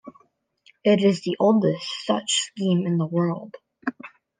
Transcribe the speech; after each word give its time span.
It 0.83 1.03
is 1.03 1.21
the 1.21 1.37
oldest 1.39 1.85
such 2.05 2.31
scheme 2.55 2.87
in 2.87 2.97
the 2.97 3.05
world. 3.05 3.53